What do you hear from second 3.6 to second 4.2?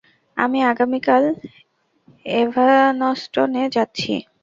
যাচ্ছি।